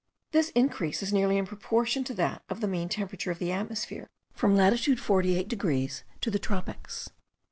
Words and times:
This 0.31 0.49
increase 0.55 1.03
is 1.03 1.13
nearly 1.13 1.37
in 1.37 1.45
proportion 1.45 2.03
to 2.05 2.15
that 2.15 2.41
of 2.49 2.59
the 2.59 2.67
mean 2.67 2.89
temperature 2.89 3.29
of 3.29 3.37
the 3.37 3.51
atmosphere, 3.51 4.09
from 4.33 4.55
latitude 4.55 4.99
48 4.99 5.47
degrees 5.47 6.03
to 6.21 6.31
the 6.31 6.39
tropics. 6.39 7.11